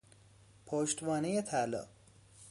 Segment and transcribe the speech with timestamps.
[0.65, 1.87] پشتوانه طلا